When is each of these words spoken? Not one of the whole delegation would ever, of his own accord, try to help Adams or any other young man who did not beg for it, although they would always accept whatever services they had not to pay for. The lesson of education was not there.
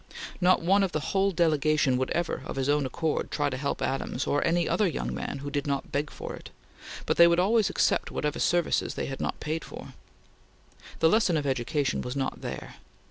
Not 0.41 0.63
one 0.63 0.81
of 0.81 0.93
the 0.93 0.99
whole 1.13 1.29
delegation 1.29 1.95
would 1.97 2.09
ever, 2.09 2.41
of 2.47 2.55
his 2.55 2.67
own 2.67 2.87
accord, 2.87 3.29
try 3.29 3.51
to 3.51 3.55
help 3.55 3.83
Adams 3.83 4.25
or 4.25 4.43
any 4.43 4.67
other 4.67 4.87
young 4.87 5.13
man 5.13 5.37
who 5.43 5.51
did 5.51 5.67
not 5.67 5.91
beg 5.91 6.09
for 6.09 6.33
it, 6.35 6.49
although 7.07 7.13
they 7.13 7.27
would 7.27 7.39
always 7.39 7.69
accept 7.69 8.09
whatever 8.09 8.39
services 8.39 8.95
they 8.95 9.05
had 9.05 9.21
not 9.21 9.39
to 9.39 9.45
pay 9.45 9.59
for. 9.59 9.93
The 11.01 11.09
lesson 11.09 11.37
of 11.37 11.45
education 11.45 12.01
was 12.01 12.15
not 12.15 12.41
there. 12.41 12.77